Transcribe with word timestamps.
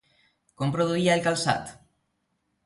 Com 0.61 0.73
produïa 0.77 1.13
el 1.17 1.21
calçat? 1.27 1.71